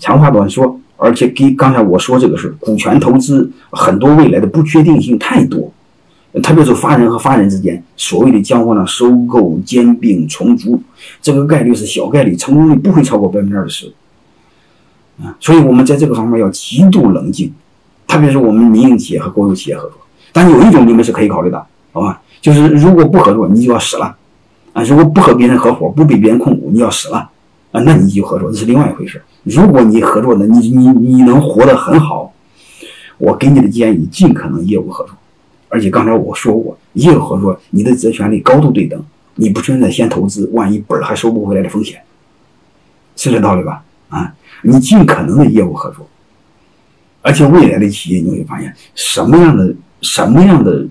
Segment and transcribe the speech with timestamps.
[0.00, 5.70] 长话短说，而且给刚才我说这个事股权投资，很多未来的不确定性太多，
[6.42, 10.82] 特别是法人和法人之间所谓的江湖上收购、兼并、重组，
[11.22, 13.92] 这个概率是小概率，成功率不会超过百分之二十。
[15.22, 17.52] 啊，所以我们在这个方面要极度冷静，
[18.08, 19.98] 特别是我们民营企业和国有企业合作。
[20.32, 22.22] 但有一种你们是可以考虑的，好吧？
[22.40, 24.16] 就是如果不合作，你就要死了，
[24.72, 27.18] 啊，如果不和别人合伙，不被别人控股，你要死了，
[27.72, 29.20] 啊，那你就合作，这是另外一回事。
[29.42, 32.32] 如果你合作的，你你你能活得很好，
[33.18, 35.14] 我给你的建议，尽可能业务合作。
[35.68, 39.02] 而且刚才我说过，业务合作，你的责权利高度对等，
[39.36, 42.00] 你不存在先投资，万一本儿还收不回来的风险，
[43.16, 43.82] 是这道理吧？
[44.08, 46.06] 啊，你尽可能的业务合作。
[47.22, 50.86] 而且未来的企业你会发现，什么样的什么样的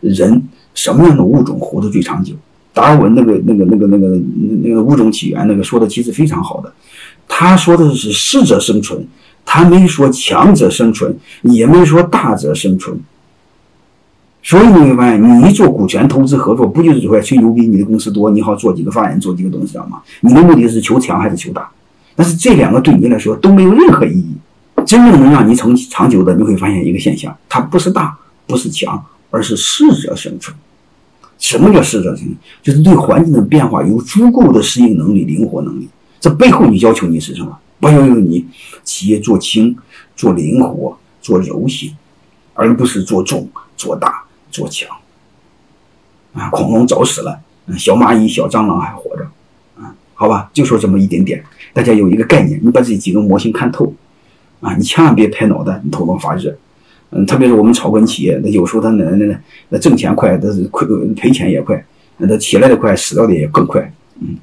[0.00, 0.42] 人，
[0.74, 2.34] 什么样的物种活得最长久？
[2.72, 4.20] 达尔文那个那个那个那个
[4.62, 6.72] 那个物种起源那个说的其实非常好的。
[7.28, 9.06] 他说的是适者生存，
[9.44, 12.98] 他没说强者生存，也没说大者生存。
[14.42, 17.66] 所以你会发现，你一做股权投资合作，不就是出来吹牛逼？
[17.66, 20.00] 你的公司多，你好做几个法人，做几个董事长吗？
[20.22, 21.68] 你的目的是求强还是求大？
[22.16, 24.34] 但是这两个对你来说都没有任何意义。
[24.86, 28.16] 真正能让你长长久的，你会发现一个现象：它不是大，
[28.46, 30.56] 不是强，而是适者生存。
[31.38, 32.36] 什么叫适者生存？
[32.62, 35.88] 就是对环境的变化有足够的适应能力、灵活能力。
[36.20, 37.58] 这背后你要求你是什么？
[37.80, 38.44] 不要求你
[38.82, 39.76] 企业做轻、
[40.16, 41.96] 做灵活、做柔性，
[42.54, 44.88] 而不是做重、做大、做强。
[46.32, 47.38] 啊，恐龙早死了，
[47.78, 49.22] 小蚂蚁、小蟑螂还活着。
[49.80, 51.40] 啊，好吧，就说这么一点点，
[51.72, 52.58] 大家有一个概念。
[52.60, 53.94] 你把这几个模型看透，
[54.60, 56.52] 啊，你千万别拍脑袋，你头脑发热。
[57.10, 63.92] 嗯，特别是我们草根企业，那有时候他那那那挣钱快，但是亏赔钱也快，那他起来的快，死掉的也更快。
[64.18, 64.36] 嗯，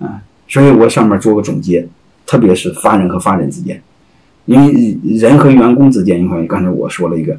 [0.00, 0.20] 啊。
[0.54, 1.84] 所以我上面做个总结，
[2.24, 3.82] 特别是法人和法人之间，
[4.44, 7.36] 因为人和员工之间，你看刚才我说了一个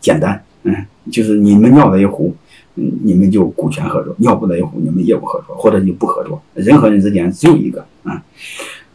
[0.00, 0.74] 简单，嗯，
[1.12, 2.34] 就是你们尿在一壶，
[2.74, 6.42] 嗯，你们就股权合作；尿不在一壶，你们业务合作，或者你不合作。
[6.54, 8.20] 人和人之间只有一个啊，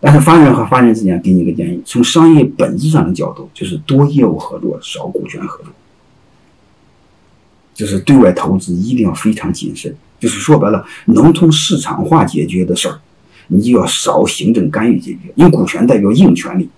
[0.01, 5.71] 但是法人和法人之间，给你一个建议：从商业本质上的角度，就是多业务合作，少股权合作，
[7.73, 9.95] 就是对外投资一定要非常谨慎。
[10.19, 12.99] 就是说白了，能从市场化解决的事儿。
[13.47, 16.69] 你就要少行政干预解决，因为股权代表硬权利，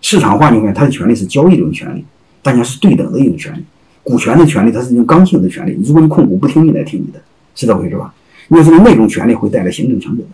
[0.00, 2.04] 市场化你看它的权利是交易这种权利，
[2.42, 3.64] 大家是对等的一种权利。
[4.02, 7.20] 股权的权利它是一种刚性的权利，如果你控股不听你的，听你的，
[7.54, 8.12] 是这回事吧？
[8.48, 10.32] 你要是那种权利会带来行政成本的。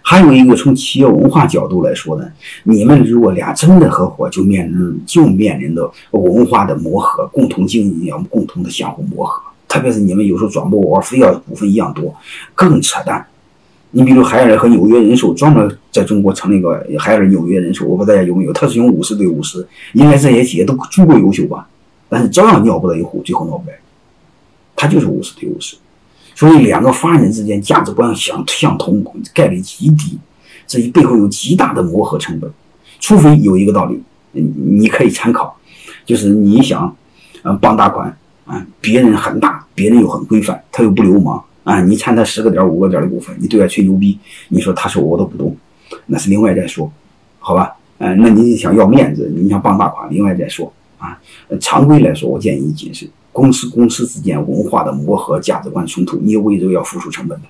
[0.00, 2.26] 还有一个从企业文化角度来说呢，
[2.64, 12.14] 你们如果俩真的合伙，就面临就面临着文化的磨合，共同经营要共同的相互磨合，特别是你们有时候转不弯，非要股份一样多，
[12.54, 13.24] 更扯淡。
[13.94, 18.52] 你比如海尔和纽约人寿专门在中国成立个海尔纽约人寿，我不知道大家有没有？
[18.52, 21.68] 他是用五十对五十，应该这些企业都足够优秀吧？
[22.08, 23.76] 但是照样尿不到一壶，最后闹不来。
[24.74, 25.76] 他就是五十对五十，
[26.34, 29.04] 所以两个法人之间价值观相相同
[29.34, 30.18] 概率极低，
[30.66, 32.50] 这背后有极大的磨合成本。
[32.98, 34.02] 除非有一个道理，
[34.32, 35.54] 你可以参考，
[36.06, 36.96] 就是你想，
[37.42, 38.16] 嗯，傍大款
[38.46, 41.44] 啊，别人很大，别人又很规范，他又不流氓。
[41.64, 44.18] 啊，你参他十个点、五个点的股份，你对外吹牛逼，
[44.48, 45.56] 你说他说我都不懂，
[46.06, 46.90] 那是另外再说，
[47.38, 47.74] 好吧？
[47.98, 51.16] 嗯，那你想要面子，你想傍大款，另外再说啊。
[51.60, 53.08] 常规来说，我建议你谨慎。
[53.30, 57.46] 公司公司之间文化的磨合、价值观冲突，你为这个要付出成本的，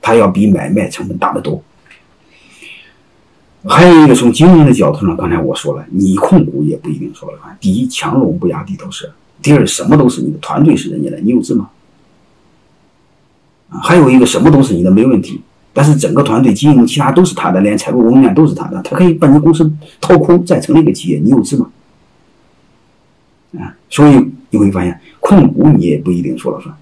[0.00, 1.60] 它要比买卖成本大得多。
[3.64, 7.56] 还有一个从经营的角度上，刚才我说了，你控股也不一定说了算。
[7.60, 9.08] 第一，强龙不压地头蛇；
[9.42, 11.70] 第二，什么都是你的，团队是人家的，你有志吗？
[13.82, 15.40] 还有一个什么都是你的没问题，
[15.72, 19.70] 但是整个团队经营其他都是他的，连财务文件都是他的，他可以把你公司
[20.00, 21.70] 掏空再成立一个企业，你有资吗？
[23.58, 26.74] 啊，所以你会发现控股你也不一定说了算，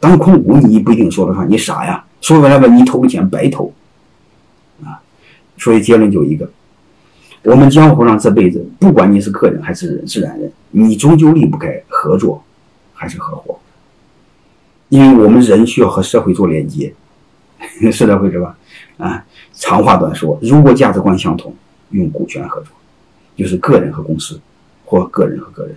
[0.00, 2.02] 当控股你不一定说了算，你傻呀？
[2.22, 3.72] 说白了吧，你投的钱白投，
[4.82, 5.00] 啊，
[5.58, 6.50] 所以结论就一个，
[7.42, 12.42] 我们江湖上这辈子，不管你是个人还是自然人，你终究离不开合作
[12.94, 13.58] 还是合伙。
[14.90, 16.92] 因为我们人需要和社会做连接，
[17.90, 18.58] 是这回事吧？
[18.98, 21.54] 啊，长话短说，如果价值观相同，
[21.90, 22.72] 用股权合作，
[23.36, 24.38] 就是个人和公司，
[24.84, 25.74] 或个人和个人。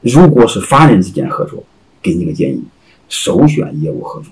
[0.00, 1.64] 如果是法人之间合作，
[2.00, 2.62] 给你个建议，
[3.08, 4.30] 首选业务合作。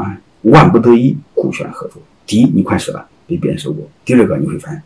[0.00, 2.00] 啊，万不得已，股权合作。
[2.26, 4.80] 第一，你快死了，被别人收购；第二个，你会发现，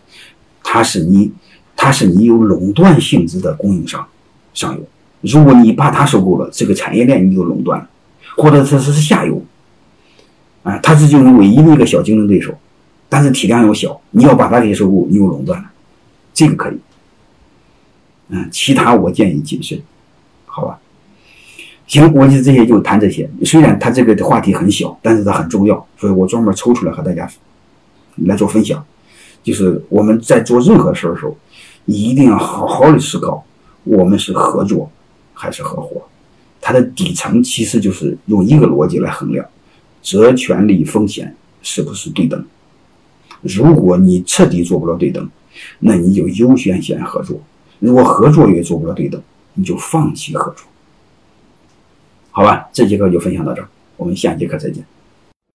[0.62, 1.30] 他是你，
[1.76, 4.08] 他是你有垄断性质的供应商，
[4.54, 4.82] 上游。
[5.24, 7.88] 如果你把它收购了，这个产业链你就垄断了，
[8.36, 9.42] 或者它是下游，
[10.62, 12.52] 啊，它是就是唯一的一个小竞争对手，
[13.08, 15.70] 但是体量又小，你要把它给收购，你又垄断了，
[16.32, 16.78] 这个可以。
[18.28, 19.80] 嗯，其他我建议谨慎，
[20.46, 20.78] 好吧？
[21.86, 23.28] 行，我就这些就谈这些。
[23.44, 27.28] 虽然它这个话题很小，但是它很重要，所以我专门抽出来和大家
[28.16, 28.82] 来做分享。
[29.42, 31.36] 就是我们在做任何事儿的时候，
[31.84, 33.44] 你一定要好好的思考，
[33.84, 34.90] 我们是合作
[35.34, 36.02] 还是合伙。
[36.60, 39.46] 它的底层其实就是用一个逻辑来衡量，
[40.00, 42.42] 责权利风险是不是对等。
[43.42, 45.28] 如果你彻底做不了对等，
[45.80, 47.36] 那你就优先选合作；
[47.80, 49.20] 如果合作也做不了对等，
[49.52, 50.64] 你就放弃合作。
[52.30, 54.82] 好吧，这节课就分享到这儿，我们下节课再见。